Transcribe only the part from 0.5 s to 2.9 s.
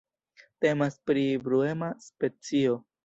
Temas pri bruema specio.